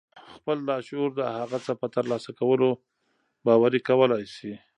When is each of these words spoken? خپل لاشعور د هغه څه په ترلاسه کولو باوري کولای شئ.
خپل 0.35 0.57
لاشعور 0.69 1.09
د 1.15 1.21
هغه 1.37 1.57
څه 1.65 1.73
په 1.81 1.87
ترلاسه 1.95 2.31
کولو 2.39 2.69
باوري 3.45 3.81
کولای 3.89 4.23
شئ. 4.35 4.53